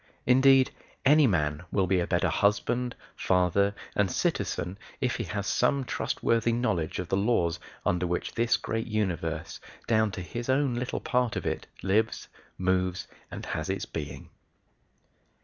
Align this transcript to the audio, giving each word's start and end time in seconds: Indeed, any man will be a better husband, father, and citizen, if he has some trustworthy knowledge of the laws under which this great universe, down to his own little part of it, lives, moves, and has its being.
Indeed, 0.25 0.71
any 1.05 1.27
man 1.27 1.61
will 1.71 1.85
be 1.85 1.99
a 1.99 2.07
better 2.07 2.29
husband, 2.29 2.95
father, 3.15 3.75
and 3.95 4.09
citizen, 4.11 4.79
if 4.99 5.17
he 5.17 5.25
has 5.25 5.45
some 5.45 5.83
trustworthy 5.85 6.51
knowledge 6.51 6.97
of 6.97 7.07
the 7.09 7.17
laws 7.17 7.59
under 7.85 8.07
which 8.07 8.33
this 8.33 8.57
great 8.57 8.87
universe, 8.87 9.59
down 9.85 10.09
to 10.13 10.21
his 10.21 10.49
own 10.49 10.73
little 10.73 11.01
part 11.01 11.35
of 11.35 11.45
it, 11.45 11.67
lives, 11.83 12.29
moves, 12.57 13.07
and 13.29 13.45
has 13.45 13.69
its 13.69 13.85
being. 13.85 14.29